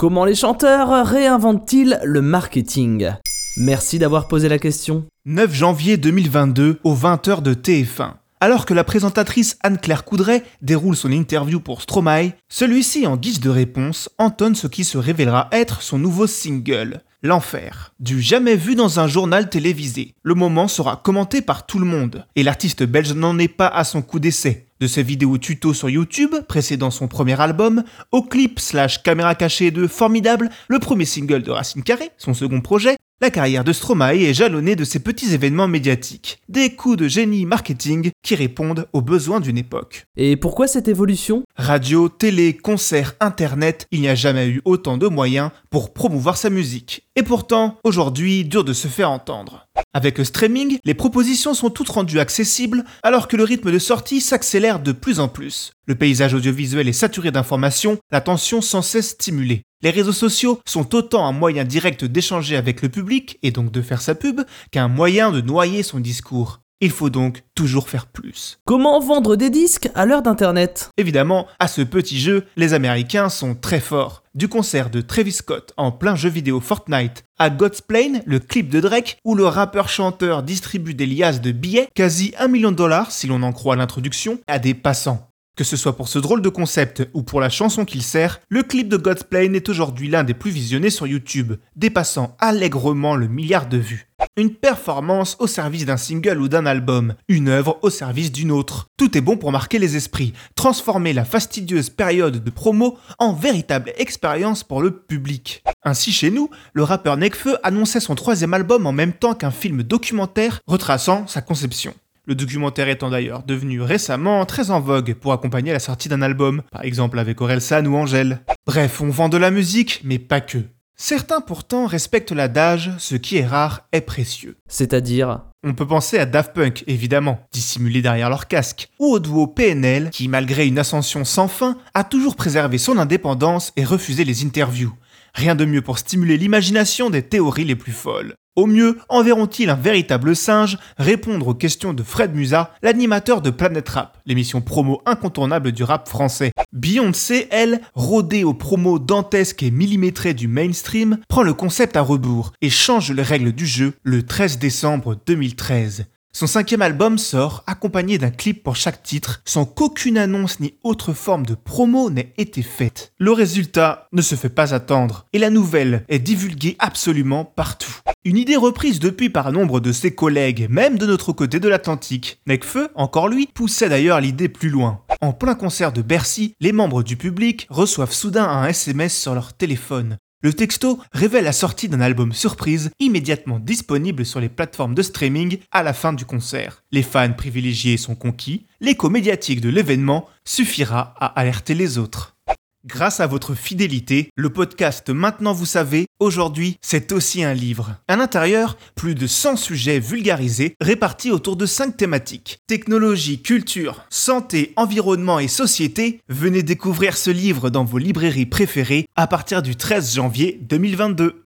[0.00, 3.10] Comment les chanteurs réinventent-ils le marketing?
[3.58, 5.04] Merci d'avoir posé la question.
[5.26, 8.14] 9 janvier 2022 aux 20h de TF1.
[8.40, 13.50] Alors que la présentatrice Anne-Claire Coudray déroule son interview pour Stromae, celui-ci, en guise de
[13.50, 17.92] réponse, entonne ce qui se révélera être son nouveau single, L'Enfer.
[18.00, 20.14] Du jamais vu dans un journal télévisé.
[20.22, 23.84] Le moment sera commenté par tout le monde, et l'artiste belge n'en est pas à
[23.84, 24.68] son coup d'essai.
[24.80, 29.70] De ses vidéos tuto sur YouTube, précédant son premier album, au clip slash caméra cachée
[29.70, 34.22] de Formidable, le premier single de Racine Carré, son second projet, la carrière de Stromae
[34.22, 39.02] est jalonnée de ces petits événements médiatiques, des coups de génie marketing qui répondent aux
[39.02, 40.06] besoins d'une époque.
[40.16, 41.42] Et pourquoi cette évolution?
[41.56, 46.48] Radio, télé, concerts, internet, il n'y a jamais eu autant de moyens pour promouvoir sa
[46.48, 47.06] musique.
[47.14, 49.66] Et pourtant, aujourd'hui, dur de se faire entendre.
[49.92, 54.20] Avec le streaming, les propositions sont toutes rendues accessibles alors que le rythme de sortie
[54.20, 55.72] s'accélère de plus en plus.
[55.86, 59.62] Le paysage audiovisuel est saturé d'informations, l'attention sans cesse stimulée.
[59.82, 63.80] Les réseaux sociaux sont autant un moyen direct d'échanger avec le public et donc de
[63.80, 66.60] faire sa pub qu'un moyen de noyer son discours.
[66.82, 68.58] Il faut donc toujours faire plus.
[68.66, 70.90] Comment vendre des disques à l'heure d'Internet?
[70.96, 74.22] Évidemment, à ce petit jeu, les Américains sont très forts.
[74.34, 78.68] Du concert de Travis Scott en plein jeu vidéo Fortnite à God's Plane, le clip
[78.68, 83.12] de Drake, où le rappeur-chanteur distribue des liasses de billets, quasi un million de dollars
[83.12, 85.29] si l'on en croit l'introduction, à des passants.
[85.56, 88.62] Que ce soit pour ce drôle de concept ou pour la chanson qu'il sert, le
[88.62, 93.28] clip de God's Plane est aujourd'hui l'un des plus visionnés sur YouTube, dépassant allègrement le
[93.28, 94.08] milliard de vues.
[94.36, 98.86] Une performance au service d'un single ou d'un album, une œuvre au service d'une autre.
[98.96, 103.92] Tout est bon pour marquer les esprits, transformer la fastidieuse période de promo en véritable
[103.98, 105.62] expérience pour le public.
[105.82, 109.82] Ainsi chez nous, le rappeur Nekfeu annonçait son troisième album en même temps qu'un film
[109.82, 111.94] documentaire retraçant sa conception.
[112.30, 116.62] Le documentaire étant d'ailleurs devenu récemment très en vogue pour accompagner la sortie d'un album,
[116.70, 118.42] par exemple avec Orelsan ou Angèle.
[118.68, 120.58] Bref, on vend de la musique, mais pas que.
[120.94, 124.58] Certains pourtant respectent l'adage ce qui est rare est précieux.
[124.68, 125.40] C'est-à-dire?
[125.64, 130.10] On peut penser à Daft Punk, évidemment, dissimulé derrière leur casque, ou au duo PNL,
[130.10, 134.94] qui, malgré une ascension sans fin, a toujours préservé son indépendance et refusé les interviews.
[135.34, 138.34] Rien de mieux pour stimuler l'imagination des théories les plus folles.
[138.56, 143.88] Au mieux, enverront-ils un véritable singe répondre aux questions de Fred Musa, l'animateur de Planet
[143.88, 146.52] Rap, l'émission promo incontournable du rap français.
[146.72, 152.52] Beyoncé, elle, rodée aux promos dantesques et millimétrées du mainstream, prend le concept à rebours
[152.60, 156.06] et change les règles du jeu le 13 décembre 2013.
[156.32, 161.12] Son cinquième album sort accompagné d'un clip pour chaque titre, sans qu'aucune annonce ni autre
[161.12, 163.12] forme de promo n'ait été faite.
[163.18, 167.92] Le résultat ne se fait pas attendre, et la nouvelle est divulguée absolument partout.
[168.24, 172.40] Une idée reprise depuis par nombre de ses collègues, même de notre côté de l'Atlantique.
[172.46, 175.02] Necfeu, encore lui, poussait d'ailleurs l'idée plus loin.
[175.20, 179.52] En plein concert de Bercy, les membres du public reçoivent soudain un SMS sur leur
[179.52, 180.16] téléphone.
[180.42, 185.58] Le texto révèle la sortie d'un album surprise immédiatement disponible sur les plateformes de streaming
[185.70, 186.82] à la fin du concert.
[186.92, 192.38] Les fans privilégiés sont conquis, l'écho médiatique de l'événement suffira à alerter les autres.
[192.86, 197.96] Grâce à votre fidélité, le podcast Maintenant vous savez, aujourd'hui, c'est aussi un livre.
[198.08, 202.56] À l'intérieur, plus de 100 sujets vulgarisés répartis autour de 5 thématiques.
[202.66, 206.20] Technologie, culture, santé, environnement et société.
[206.30, 211.44] Venez découvrir ce livre dans vos librairies préférées à partir du 13 janvier 2022.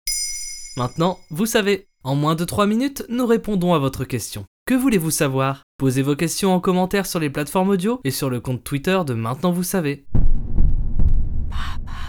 [0.78, 1.88] Maintenant, vous savez.
[2.04, 4.46] En moins de 3 minutes, nous répondons à votre question.
[4.66, 5.62] Que voulez-vous savoir?
[5.76, 9.12] Posez vos questions en commentaire sur les plateformes audio et sur le compte Twitter de
[9.12, 10.06] Maintenant vous savez.
[11.48, 12.07] 爸爸。